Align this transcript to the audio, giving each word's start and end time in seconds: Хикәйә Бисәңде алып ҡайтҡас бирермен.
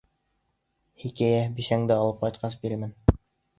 Хикәйә 1.03 1.45
Бисәңде 1.61 1.99
алып 1.99 2.25
ҡайтҡас 2.25 2.61
бирермен. 2.65 2.99